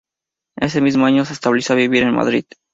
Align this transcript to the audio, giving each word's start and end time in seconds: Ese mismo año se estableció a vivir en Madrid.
Ese 0.57 0.81
mismo 0.81 1.05
año 1.05 1.25
se 1.25 1.33
estableció 1.33 1.73
a 1.73 1.77
vivir 1.77 2.01
en 2.01 2.15
Madrid. 2.15 2.45